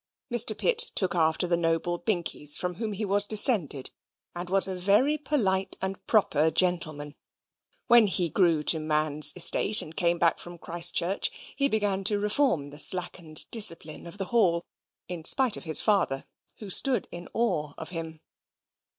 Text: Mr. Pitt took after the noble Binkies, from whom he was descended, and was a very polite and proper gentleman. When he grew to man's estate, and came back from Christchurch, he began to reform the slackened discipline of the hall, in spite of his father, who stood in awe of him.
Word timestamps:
Mr. 0.33 0.57
Pitt 0.57 0.89
took 0.95 1.13
after 1.13 1.45
the 1.45 1.55
noble 1.55 1.99
Binkies, 1.99 2.57
from 2.57 2.73
whom 2.73 2.93
he 2.93 3.05
was 3.05 3.23
descended, 3.23 3.91
and 4.35 4.49
was 4.49 4.67
a 4.67 4.73
very 4.75 5.15
polite 5.15 5.77
and 5.79 6.03
proper 6.07 6.49
gentleman. 6.49 7.13
When 7.85 8.07
he 8.07 8.27
grew 8.27 8.63
to 8.63 8.79
man's 8.79 9.31
estate, 9.35 9.79
and 9.79 9.95
came 9.95 10.17
back 10.17 10.39
from 10.39 10.57
Christchurch, 10.57 11.29
he 11.55 11.67
began 11.67 12.03
to 12.05 12.17
reform 12.17 12.71
the 12.71 12.79
slackened 12.79 13.45
discipline 13.51 14.07
of 14.07 14.17
the 14.17 14.25
hall, 14.33 14.65
in 15.07 15.23
spite 15.23 15.55
of 15.55 15.65
his 15.65 15.79
father, 15.79 16.25
who 16.57 16.71
stood 16.71 17.07
in 17.11 17.29
awe 17.35 17.73
of 17.77 17.89
him. 17.89 18.21